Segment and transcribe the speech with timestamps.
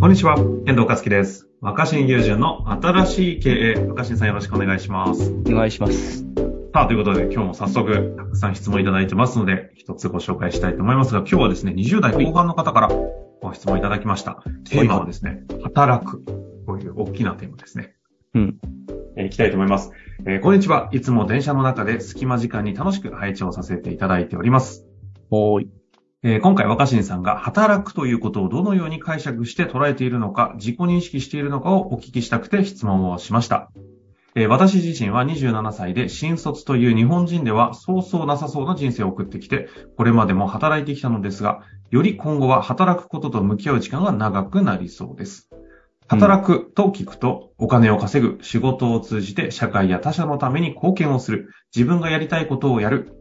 [0.00, 1.48] こんにちは、遠藤和樹です。
[1.60, 5.32] 若新友人の新しい経営、若新さんよろしくお願いします。
[5.32, 6.18] お願いします。
[6.72, 12.90] さあ、ということで今日も早速たくさん質問いただいてますので、一つご紹介したいと思いますが、今日はですね、20代後半の方から
[13.42, 14.40] ご質問いただきました。
[14.70, 16.22] テーマはですね、働く。
[16.64, 17.96] こういう大きなテーマですね。
[18.34, 18.58] うん。
[19.16, 19.90] えーいきたいと思います。
[20.28, 20.90] えーこんにちは。
[20.92, 24.86] いつも電車の中で隙間時間に楽しく配置をさせていただいております。
[25.28, 25.77] ほーい。
[26.24, 33.70] えー今回若新さんが働くということをどのように解釈して捉えているのか、自己認識しているのかをお聞きしたくて質問をしました。
[34.34, 41.60] えー私自身は27歳で新卒という日本人ではそうそうなさそうな人生を送ってきて、これまでも働いてきたのですが、
[41.92, 45.48] より今後は働くことと向き合う時間が長くなりそうです。
[46.08, 53.12] 働くと聞くと、お金を稼ぐ、仕事を通じて社会や他者のために貢献をする、自分がやりたいことをやる、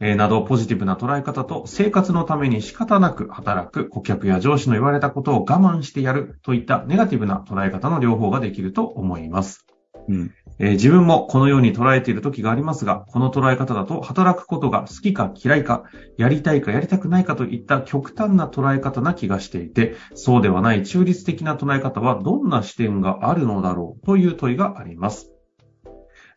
[0.00, 9.66] えーなどポジティブな捉え方と生活のために仕方なく働く顧客や上司の言われたことを我慢してやるといったネガティブな捉え方の両方ができると思います。
[10.08, 10.30] うん。
[10.58, 15.84] えー自分もこのように捉えている時がありますが、この捉え方だと働くことが好きか嫌いか、
[16.16, 25.30] やりたいかやりたくないかといった極端な捉え方な気がしていて、そうではない中立的な捉え方はどんな視点があるのだろうという問いがあります。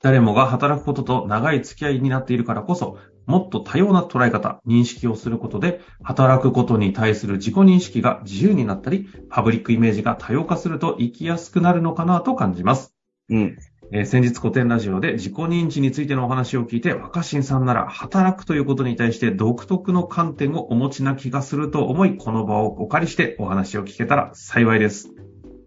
[0.01, 2.97] 誰もが働くことと長い付き合いになっているからこそ、
[3.29, 12.95] もっと多様な捉え方、認識をすることで、働くことに対する自己認識が自由になったり、パブリックイメージが多様化すると生きやすくなるのかなと感じます。
[13.29, 13.57] うん。
[13.91, 25.09] えー先日古典ラジオで自己認知についてのお話を聞いて、若新さんなら働くということに対して独特の観点をお持ちな気がすると思い、この場をお借りしてお話を聞けたら幸いです。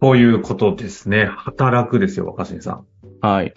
[0.00, 1.26] こういうことですね。
[1.26, 2.86] 働くですよ、若新さん。
[3.20, 3.54] はい。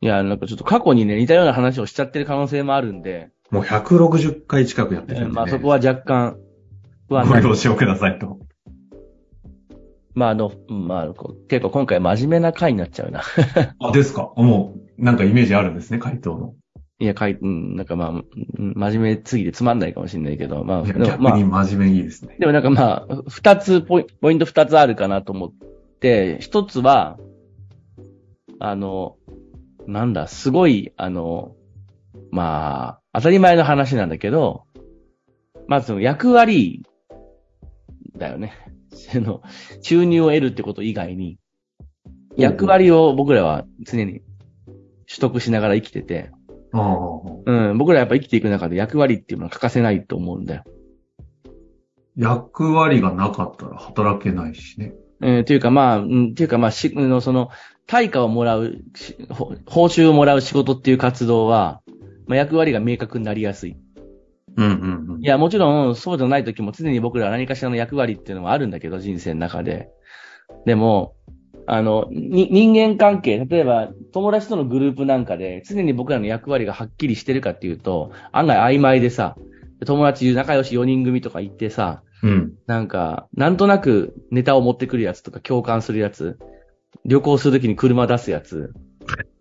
[0.00, 5.32] いや、なんかちょっと過去にね、似たような話をしちゃってる可能性もあるんで、もう160回近くやってるんで、ね。
[5.32, 6.36] まあそこは若干、
[7.08, 8.38] 不安なご了承くださいと。
[10.14, 11.14] まああの、うんまあ
[11.48, 13.22] 結構今回真面目な回になっちゃうな。
[13.80, 16.54] あ、ですかもう、なんかイメージあるんですね、回答の。
[17.00, 18.24] いや、回、うん、なんかまあ、うん
[18.76, 22.36] 真面目すぎてつまんないかもしれないけど、まあ、逆に、真面目いいですね。
[22.38, 25.52] でもなんかまあ、二つポイ、ポイント二つあるかなと思っ
[26.00, 27.18] て、一つは、
[28.60, 29.16] あの、
[29.86, 31.56] なんだ、すごい、あの、
[32.30, 34.64] まあ、当たり前の話なんだけど、
[35.66, 36.84] まずその役割
[38.16, 38.52] だよね。
[38.90, 39.42] その、
[39.80, 41.38] 収入を得るってこと以外に、
[42.36, 44.20] 役割を僕らは常に
[45.06, 46.30] 取得しながら生きてて、
[46.72, 47.00] ああ
[47.46, 50.64] うん、僕らやっぱ生きていく中で役割っていうのは欠かせないと思うんだよ。
[52.16, 54.94] 役割がなかったら働けないしね。
[55.22, 57.50] えーというかまあ、うん、というかまあ、し、あのその、
[57.86, 58.78] 対価をもらう
[59.66, 61.82] 報酬をもらう仕事っていう活動は、
[62.26, 63.76] まあ役割が明確になりやすい。
[64.56, 65.20] うんうんうん。
[65.22, 69.88] いや、もちろん、そうじゃない時も常に僕らは何かしらの役割っていうのはあるんだけど、人生の中で。
[70.64, 71.14] でも、
[71.66, 79.36] あの、に、人間関係、例えば、友達とのグループなんかで、常に僕らの役割がはっきりしてるかっていうと、案外曖昧でさ、
[79.84, 82.54] 友達、仲良し4人組とか行ってさ、うん。
[82.66, 86.38] なんか、なんとなくネタを持ってくるやつとか共感するやつ、
[87.04, 88.72] 旅行するときに車出すやつ、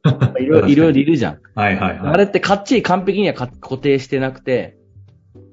[0.37, 1.39] いろいろいろいろいるじゃん。
[1.55, 2.13] はいはいはい。
[2.13, 4.77] あれってかっちり完璧にはか固定してなくて、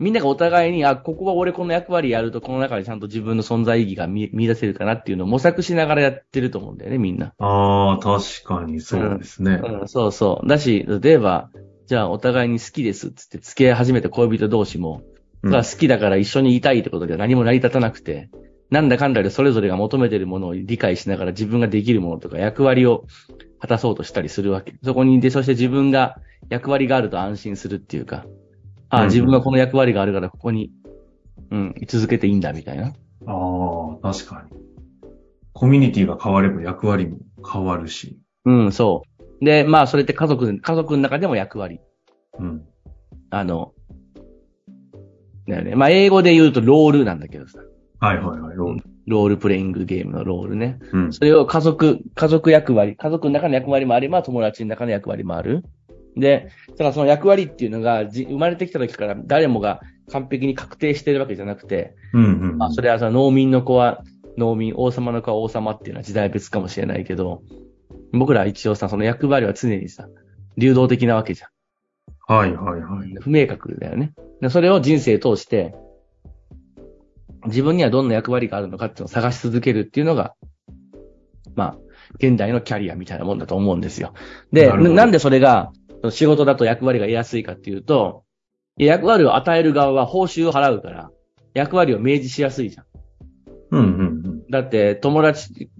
[0.00, 7.32] みんながお互いに、あ、ここは俺この役割やると、この中でちゃんと自分の存在意義が見見出せるかなっていうのを模索しながらやってると思うんだよね、みんな。
[7.38, 9.60] ああ、確かにそうですね。
[9.62, 10.48] うん、そうそう。
[10.48, 11.50] だし、例えば、
[11.86, 18.30] じゃあお互いに好きですっつって付き合い始めた恋人同士も、うんが好きだから一緒にいたいってことでは何も成り立たなくて、
[18.70, 23.06] なんだかんだでそれぞれが求めてるものを理解しながら自分ができるものとか役割を
[23.58, 24.74] 果たそうとしたりするわけ。
[24.84, 26.16] そこにいて、そして自分が
[26.48, 28.26] 役割があると安心するっていうか、
[28.88, 30.70] ああ、うん自分がこの役割があるからここに、
[31.50, 32.86] うん、居続けていいんだみたいな。
[32.86, 32.92] あ
[34.02, 34.56] あ、確かに。
[35.52, 38.18] コミュニティが変われば役割も変わるし。
[38.44, 39.02] うん、そ
[39.40, 39.44] う。
[39.44, 41.80] で、まあそれって家族、家族の中でも役割。
[42.38, 42.64] うん。
[43.30, 43.72] あの、
[45.50, 45.74] だよね。
[45.74, 47.60] まあ英語で言うとロールなんだけどさ。
[48.00, 48.56] はいはいはい。
[48.56, 50.78] ロールロールプレイングゲームのロールね。
[50.92, 51.12] うん。
[51.12, 55.64] それを家族、家族役割、家族の中の役割もあれば、友達の中の役割もある。
[56.16, 59.80] で、だからその役割っていうのが、じ生まれてきた時から誰もが
[60.10, 62.58] 完璧に確定してるわけじゃなくて、うんうん。
[62.58, 64.04] まあ、それはさ、農民の子は
[64.38, 67.42] 農民、王様の子は王様っていうのは時代別かもしれないけど、
[68.12, 70.08] 僕らは一応さ、その役割は常にさ、
[70.56, 71.50] 流動的なわけじゃん。
[72.26, 73.14] はいはいはい。
[73.20, 74.12] 不明確だよね。
[74.40, 75.74] でそれを人生通して、
[77.46, 80.34] 自分にはどんな役割があるのかっていうのを探し続けるっていうのが、
[81.54, 81.76] まあ、
[82.16, 84.12] 現代のキャリアみたいなもんだと思うんですよ。
[84.52, 85.72] で、なななんでそれが、
[86.10, 88.24] 仕事だと役割が得やすいかっていうと、
[88.76, 91.10] 役割を与える側は報酬を払うから、
[91.54, 92.84] 役割を明示しやすいじゃん。
[93.72, 94.20] うんうん
[94.50, 95.70] だって、友達、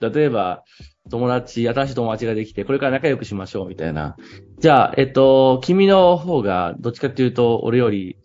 [0.00, 0.64] 例えば、
[1.08, 4.16] 友達、新しい友達ができて、これから仲良くしましょう、みたいな。
[4.58, 8.18] じゃあ、えっと、君の方が、どっちかっていうと、俺より、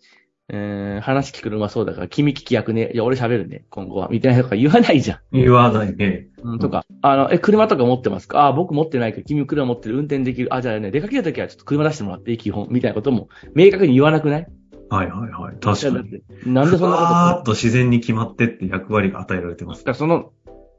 [0.50, 2.90] えー、話聞くのうまそうだから、君聞き役ね。
[2.92, 4.08] いや、俺喋るね、今後は。
[4.10, 5.18] みたいなとか言わないじゃん。
[5.32, 6.28] 言わないね。
[6.42, 8.44] うん、とか、あの、え、車とか持ってますか？
[8.48, 10.52] あ、僕持ってないけど、君車持ってる、運転できる。
[10.52, 12.68] あ、じゃあね、出かけるときはちょっと車出してもらっていい、基本。
[12.70, 14.46] みたいなことも、明確に言わなくない？
[14.90, 15.56] はいはいはい。
[15.60, 16.52] 確かに。
[16.52, 19.90] なんでそんなことふわーっと自然に決まってって役割が与えられてますだか。
[19.92, 20.32] らその、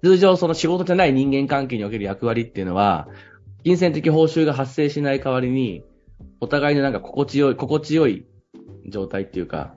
[0.06, 3.08] 通常その仕事じゃない人間関係における役割っていうのは、
[3.64, 5.84] 金銭的報酬が発生しない代わりに、
[6.40, 8.28] お互いのなんか心地よい、心地よい
[8.88, 9.74] 状態っていうか、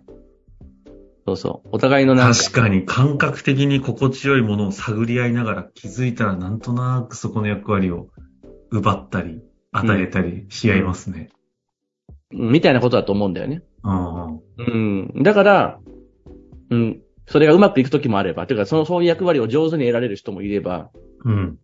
[1.25, 1.69] そうそう。
[1.73, 8.09] お互いのなんか、確かに感覚的に心地よいものを探り合いながら気づいたらなんとなくそこの役割を
[8.71, 9.41] 奪ったり、
[9.73, 11.31] 与えたりし合いますね。
[12.33, 13.63] みたいなことだと思うんだよね。
[13.83, 14.41] うんうん。
[14.59, 15.23] うん。
[15.23, 15.81] だから、
[16.69, 17.01] うん。
[17.29, 20.91] それがうまくいくときもあれば、てか、その、そういう役割を上手に得られる人もいれば、
[21.25, 21.59] うん。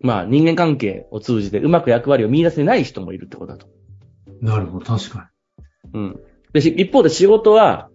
[0.00, 3.68] まあ、人間関係を通じてうまく役割を見出せない人もいるってことだと。
[4.40, 5.30] なるほど、確か
[5.92, 6.20] うん。
[6.54, 7.90] で、し一方で仕事は、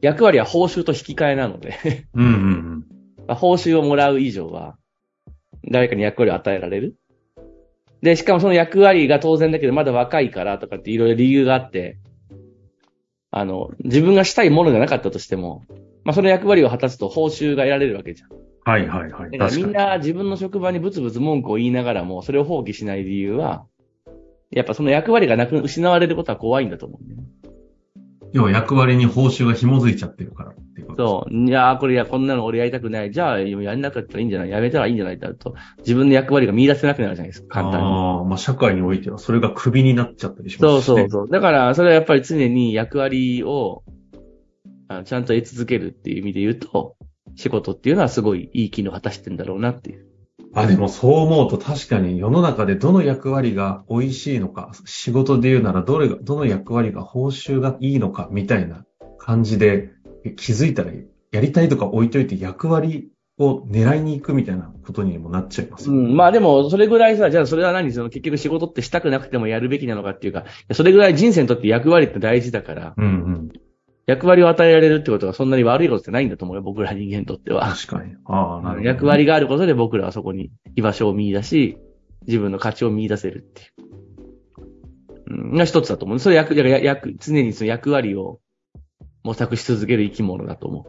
[0.00, 1.70] 役割は報酬と引き換えなので、
[2.14, 2.22] に。
[2.22, 2.84] うんうん
[3.26, 4.76] まあ報酬をもらう以上は、
[5.70, 6.96] 誰かに役割を与えられる。
[8.00, 11.98] で、しかもその役割が当然だけど、まだ若いからとかっていろいろ理由があって、
[13.32, 15.64] あの、自分がしたいものがなかったとしても、
[16.04, 18.30] まあその役割を果たすと報酬が得られるわけじゃん。
[18.64, 19.30] はいはいはい。
[19.30, 19.56] だから。
[19.56, 23.64] みんな自分の職場にブツブツ文句を言いながらも、それを放棄しない理由は、
[24.50, 27.16] やっぱその役割がなく、失われることは怖いんだと思うね。
[28.32, 30.52] 要は役割に報酬が紐づいちゃってるから
[30.96, 31.34] そう。
[31.34, 33.10] いやー、これいや、こんなの俺やりたくない。
[33.10, 34.50] じゃあ、やんなかったらいいんじゃない？
[34.50, 37.86] やめたらいいんじゃないってなると、自分の役割が見出せなくなるじゃないですか、簡単に。
[37.86, 41.00] ああ、まあ社会においてはそれがクビになっちゃったりしまそうすし、ね。
[41.02, 41.28] そうそう。
[41.30, 43.82] だから、それはやっぱり常に役割を、
[44.88, 46.96] あちゃんと得続けるっていう意味で言うと、
[47.34, 50.06] 仕事っていうのはすごいいい機能を果たしてんだろうなっていう。
[50.54, 58.84] あ、でもそう思うと確かに世の中でどの役割が美味しいのか、仕事で言うならどれが、どの役割が報酬がいいのかみたいな
[59.18, 59.88] 感じで
[60.36, 60.92] 気づいたら
[61.32, 65.90] やりたいとか置いといて役割を狙いに行くみたいなことにもなっちゃいます。
[65.90, 66.14] うん。
[66.16, 67.90] まあでも、それぐらいさ、じゃあそれは何？
[67.92, 73.48] その結局仕事ってしたくなくてもやるべきなのかっていうか、それぐらい人生にとって役割って大事だから、うんうん。
[74.06, 77.66] 役割を与えられるってことがそんなに悪いことってないんだと思うよ、僕ら人間にとっては。
[77.72, 78.14] 確かに。
[78.26, 78.88] ああ、なるほど。
[78.88, 81.78] 役割があることで僕らはそこに居場所を見出し、
[82.26, 83.70] 自分の価値を見出せるっていう。
[85.30, 86.18] うん、が一つだと思う。
[86.18, 88.40] それ役、役、常にその役割を
[89.22, 90.86] 模索し続ける生き物だと思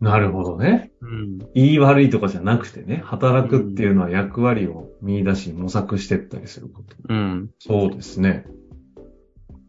[0.00, 0.90] なるほどね。
[1.02, 1.06] う。
[1.06, 1.38] うん。
[1.54, 6.96] 言い悪いとかじゃなくてね、働くっていうのは役割を見出し模索してったりすること。
[7.08, 7.50] うん。
[7.58, 8.46] そうですね。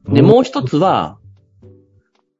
[0.07, 1.17] で、もう一つは、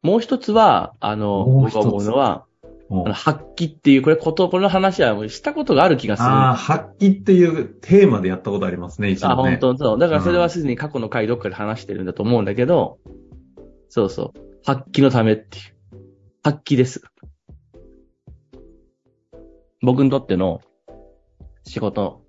[0.02, 2.46] もう一つは、あの、僕が思うのは、
[2.90, 6.30] あの発揮っていう、これこと、この話はもうしたことがある気がする。
[6.30, 9.52] ああ、発揮っていうテーマでやったことありますね、一あ、度ね。
[9.52, 10.00] 本当そう。
[10.00, 12.98] だからそれはすでに過去の回どっかで話してるんだと思うんだけど、
[13.94, 14.40] そうそう。
[14.66, 15.64] 発揮のためっていう。
[16.42, 17.02] 発揮です。
[19.82, 20.62] 僕にとっての
[21.66, 22.24] 仕事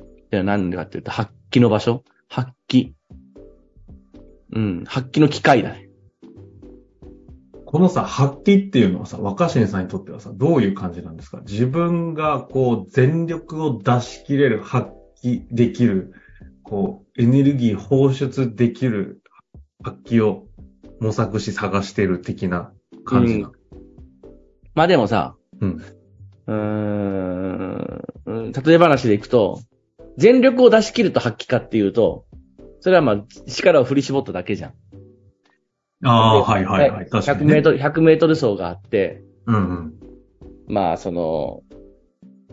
[0.00, 2.92] って何でかっていうと、発揮の場所発揮。
[4.52, 5.88] うん、発揮の機会だね。
[7.66, 11.40] このさ、発揮っていうのはさ、若新さんにとってはさ、どういう感じなんですか？
[11.40, 14.90] 自分がこう、全力を出し切れる、発
[15.24, 16.12] 揮できる、
[16.62, 19.20] こう、エネルギー放出できる
[19.82, 20.47] 発揮を
[21.00, 22.72] 模索し探してる的な
[23.04, 23.52] 感じな。
[24.74, 25.82] まあでもさ、うん。
[26.46, 29.60] うーん、うん例え話でいくと、
[30.16, 32.24] 全力を出し切ると発揮かっていうと、
[32.80, 34.72] それはまあ力を振り絞っただけじゃん。
[36.04, 37.06] ああ、はいはいはい。
[37.06, 37.54] 確か100に、ね。
[37.54, 39.94] メートル、100メートル走があって、うんうん。
[40.68, 41.62] まあその、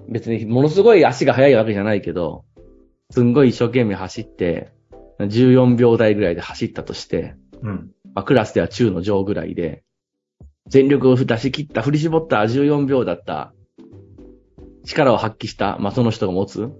[0.10, 2.46] 別にものすごい足が速いわけじゃないけど、
[3.12, 4.72] すんごい一生懸命走って、
[5.20, 7.91] 14秒台ぐらいで走ったとして、うん。
[8.13, 9.84] まあクラスでは中の上ぐらいで、
[10.67, 13.53] 全力を出し切った、振り絞った14秒だった、
[14.84, 16.72] 力を発揮した、まあその人が持つ。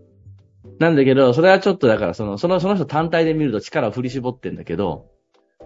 [0.79, 5.07] なんだけど、それはちょっとだから、その、その、その人単体で見ると力を振り絞ってんだけど、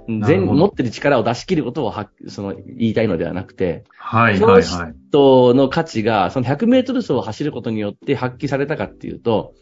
[0.07, 4.93] 全、持ってる力を出し切ることをはその、言いたいのではなくて、はいはいはい。
[5.09, 9.53] 人の価値が、その100メートル走を走ることによって発揮されたかっていうと、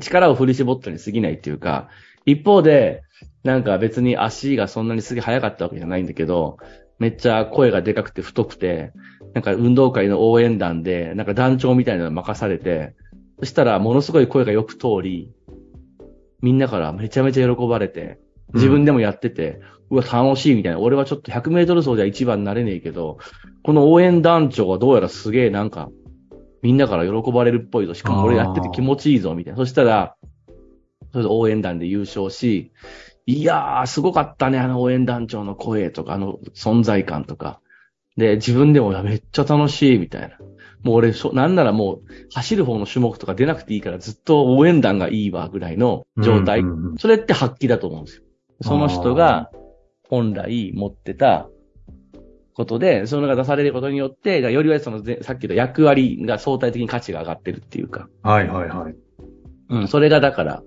[0.00, 1.88] 力を振り絞ったに過ぎないっていうか、
[2.24, 3.02] 一方で、
[3.44, 6.58] なんか別に足がそんなにすげえ速かったわけじゃないんだけど、
[6.98, 8.92] めっちゃ声がでかくて太くて、
[9.34, 12.94] なんか運動会の応援団で、なんか団長みたいなの任されて、
[13.38, 15.30] そしたらものすごい声がよく通り、
[16.40, 18.18] みんなからめちゃめちゃ喜ばれて、
[18.54, 19.60] 自分でもやってて、
[19.90, 20.80] うわ、楽しいみたいな。
[20.80, 23.18] 俺はちょっと100メートル走では一番になれねえけど、
[23.62, 25.90] この応援団長はどうやらすげえなんか、
[26.62, 27.94] みんなから喜ばれるっぽいぞ。
[27.94, 29.56] しかも俺やってて気持ちいいぞ、みたいな。
[29.56, 30.16] そしたら、
[31.12, 32.72] それで応援団で優勝し、
[33.26, 37.60] いやー、すごかったね、あの応援団長の声とか、あの存在感とか。
[38.16, 40.38] で、自分でもめっちゃ楽しい、みたいな。
[40.82, 42.00] もう俺、なんならもう、
[42.32, 46.62] 走る方の種目とか出なくていいから、ずっと応援団がいいわ、ぐらいの状態。
[46.98, 48.22] それって発揮だと思うんですよ。
[48.62, 49.50] その人が、
[50.08, 51.48] 本来持ってた
[52.56, 58.08] ことで、それが出されることによって、よりはそのぜ、さっきの役割が相対的に価値が上がってるっていうか。
[58.22, 58.94] はいはいはい。
[59.68, 60.62] うん、それがだから、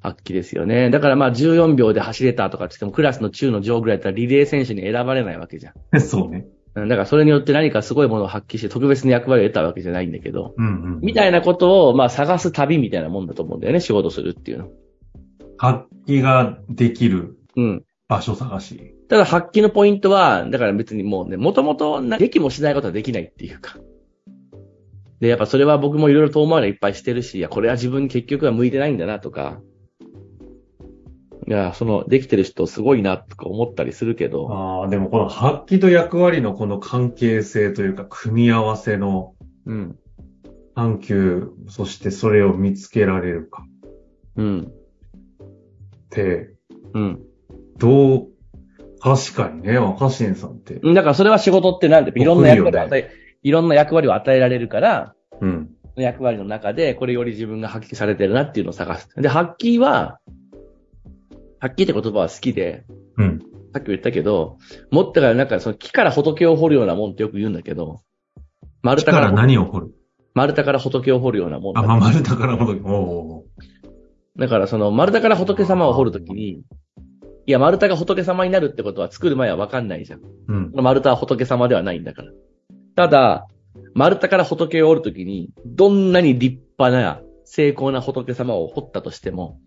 [0.00, 0.90] 発揮ですよね。
[0.90, 5.74] だからまあ14秒で走れたとかって言っても、クラスの中の上ぐらいだったらリレー選手に選ばれないわけじゃん。
[6.00, 6.46] そうね。
[6.76, 11.00] うんだからそれによって何かすごいものを発揮して特別な役割を得たわけじゃないんだけど、うんうん。
[11.00, 14.68] みたいなことをまあ探す旅みたいなもんだと思うんだよね、仕事するっていうの。
[15.56, 17.84] 発揮ができるうん。
[18.08, 18.94] 場所探し。
[19.08, 23.76] ただ発揮のポイントは、だから別にもうね、もともとできもしないことはできないっていうか。
[25.20, 29.60] で、やっぱそれは僕もいろいろ遠回りいっぱいしてるし、いや、これは自分に結局は向いてないんだなとか、
[31.46, 39.34] いや、その、できてる人すごいなとか思ったりするけど、ああ、でもこの発揮と役割のこの関係性というか、組み合わせの
[39.66, 39.98] うん。
[40.74, 43.64] 探求、そしてそれを見つけられるか
[44.36, 44.60] うん。
[44.60, 46.54] って、
[46.94, 47.27] うん。
[47.78, 48.28] どう、
[49.00, 50.74] 確かにね、若新さんって。
[50.74, 53.10] だからそれは仕事ってなんで、いろんな役割を与え、
[53.42, 55.70] いろんな役割を与えられるから、うん。
[55.96, 59.08] 役割の中で、これより自分が発揮されてるなっていうのを探す。
[59.16, 60.18] で、発揮は、
[61.60, 62.84] 発揮って言葉は好きで、
[63.16, 63.40] うん。
[63.72, 64.58] さっきも言ったけど、
[64.90, 68.00] もっとからなんかその木から仏を掘るようなもんってよく言うんだけど、
[68.82, 69.94] 丸太かだからら何を掘る？
[70.34, 73.44] 丸太から仏を掘るようなもんだあ、まあ、丸太からほど、お
[74.36, 76.62] だからその丸太から仏様を掘るときに、
[77.48, 80.20] いや、丸太が仏様になるってことは作る前は分かんないじゃん。
[80.20, 80.72] ーうん。
[80.74, 82.30] 丸太は仏様ではないんだから。
[82.94, 83.48] ただ、
[83.94, 89.58] 丸太から仏を掘るときに、どんなに立派な、精巧な仏様を掘ったとしても、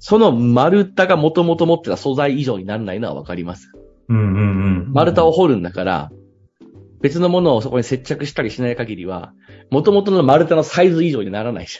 [0.00, 3.70] その丸太がもともと持ってた素材以上にならないのは分かります。
[4.08, 4.92] うんうんうん。
[4.92, 6.10] 丸太を掘るんだから、
[7.00, 9.34] 別のものをそこに接着したりしない限りは、
[9.70, 11.78] 元々の丸太のサイズ以上にならないじ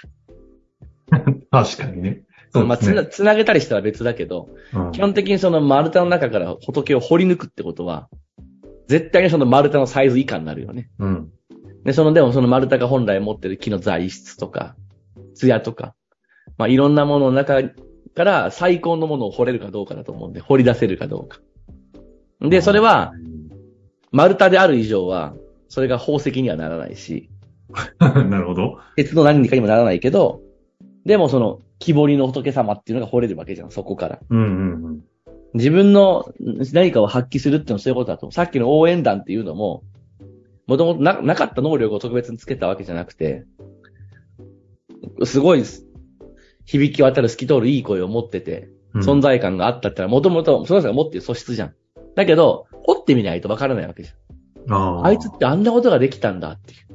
[1.50, 2.22] 確かにね。
[2.54, 2.68] ゃん。
[2.68, 3.04] まあ、つな。
[3.04, 8.08] つなげたりしたら別だけど、うん基本的にその丸太の中から仏を掘り抜くってことは、
[8.88, 10.90] 絶対にその丸太のサイズ以下になるよね。
[10.98, 11.32] うん。
[11.84, 14.74] で、その、でもその丸太が本来持ってる木の材質とか、
[15.34, 15.94] 艶とか、
[16.58, 17.62] まあ、いろんなものの中
[18.14, 21.38] から最高のものを掘れるかどうかだと思うんで、掘り出せるかどうか。
[22.40, 23.12] で、それは、
[24.12, 25.34] 丸太である以上は、
[25.68, 27.30] それが宝石にはならないし、
[28.00, 28.78] うん、なるほど。
[28.96, 30.42] 鉄の何かにもならないけど、
[31.04, 34.18] でもその、木彫りの仏様っていうのが掘れるわけじゃん、そこから。
[34.28, 35.00] うんうんうん。
[35.54, 36.32] 自分の
[36.72, 38.30] 何かを発揮するっていうのはそういうことだと。
[38.30, 39.82] さっきの応援団っていうのも、
[40.66, 43.44] もともとななかった能力を特別につけたわけじゃなくて、
[45.24, 45.64] すごい
[46.64, 51.74] 響き渡る透き通るいい声を持ってて、うん存在感があったってのはもともとその人が持っている素質じゃん。
[52.16, 54.12] だけど、掘ってみないとわからないわけじゃ
[54.72, 54.72] ん。
[54.72, 56.89] あーあいつってあんなことができたんだっていう。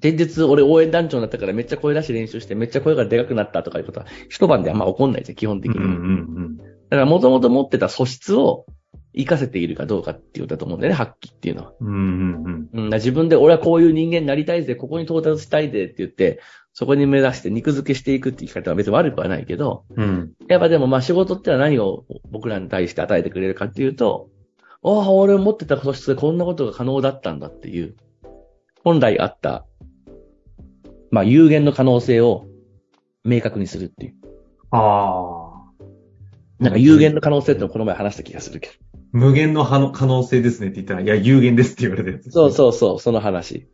[0.00, 5.78] 前日、俺応援団長になったからめっちゃ声出し練習してめっちゃ声がでかくなったとかいうことは一晩であんま起こんないじゃん、基本的に。
[5.78, 8.66] うんうんだから元々持ってた素質を
[9.14, 11.72] 活かせているかどうかっていうことだと思うんだよね、発揮っていうのは。
[11.80, 11.88] うん。
[11.90, 16.40] うんうん自分で俺はこういう人間になりたいぜ、ここに到達したいぜって言って、
[16.74, 20.32] そこに目指して肉付けしていくっていう生き方は別に悪くはないけど、うん。
[20.48, 24.28] やっぱでもまあ仕事ってのは何を僕らに対して与えてくれるかっていうと、
[24.82, 27.94] ああ、俺持ってた素質でこんなことが可能だったんだっていう、
[28.82, 29.66] 本来あった、
[31.12, 32.46] まあ有限の可能性を
[33.22, 34.14] 明確にするっていう。
[34.70, 35.84] ああ。
[36.58, 38.74] なんか有限の可能性ってこの前話した気がするけど。
[39.12, 42.30] 無限の可能可能性ですねって言ったら、いや、有限ですって言われたやつ。
[42.30, 43.68] そうそうそう、その話。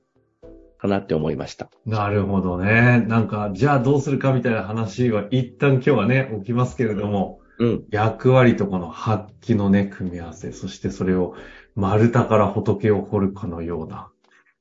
[0.78, 1.70] かなって思いました。
[1.86, 3.04] なるほどね。
[3.06, 7.84] なんか、じゃあどうするかみたいな話は一旦今日はね、起きますけれども、うん。
[7.90, 11.34] 役割とこの発揮のね、組み合わせ、そしてそれを
[11.76, 14.10] 丸太から仏を掘るかのような、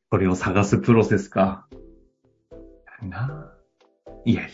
[0.10, 1.68] これを探すプロセスか。
[3.04, 3.54] な
[4.08, 4.50] あいやいや。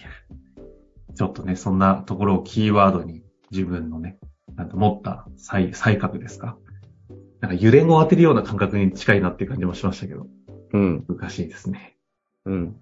[1.16, 4.18] ちょっとね、そんなところをキーワードに自分のね、
[4.56, 6.58] なんか持った才、才覚ですか？
[7.40, 10.28] なんか油田を当てるような感覚に近いなっていう感じもしましたけど、
[10.74, 11.06] うん。
[11.08, 11.98] 難しいですね。
[12.46, 12.76] うん。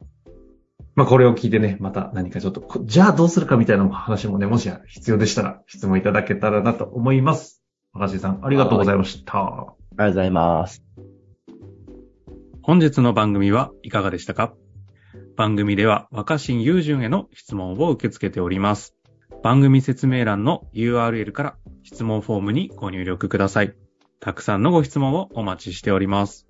[0.95, 7.61] まあこれを聞いてね、また何かちょっと、こじゃあどうするかみたいな話もね、もし必要でしたら質問いただけたらなと思います。
[7.93, 9.37] 若新さん、ありがとうございました。
[9.37, 10.83] ありがとうございます。
[12.61, 14.53] 本日の番組はいかがでしたか？
[15.41, 18.95] 番組では若新雄純への質問を受け付けております。
[19.41, 23.73] 番組説明欄の URL から質問フォームにご入力ください。
[24.19, 26.45] たくさんのご質問をお待ちしております。